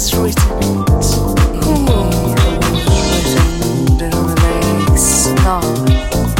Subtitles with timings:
[0.00, 0.86] Is written
[4.40, 5.26] lace?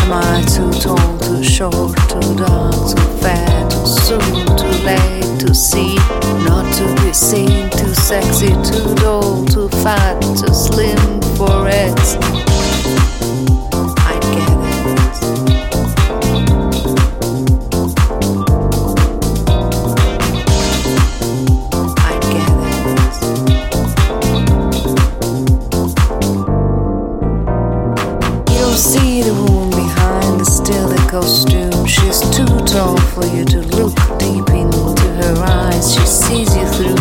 [0.01, 3.69] Am I too tall, too short, too fat,
[4.09, 4.19] too
[4.57, 5.95] too late to see,
[6.49, 11.10] not to be seen, too sexy, too dull, too fat, too slim
[28.77, 31.87] See the woman behind the still costume.
[31.87, 35.93] She's too tall for you to look deep into her eyes.
[35.93, 36.97] She sees you through.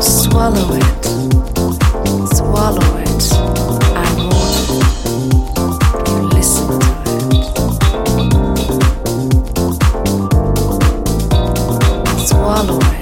[0.00, 0.94] Swallow it.
[12.54, 12.93] swallow.